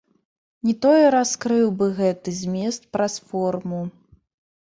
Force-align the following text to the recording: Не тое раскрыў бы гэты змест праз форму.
Не 0.67 0.73
тое 0.83 1.03
раскрыў 1.15 1.67
бы 1.81 1.85
гэты 1.99 2.33
змест 2.41 2.89
праз 2.97 3.13
форму. 3.33 3.81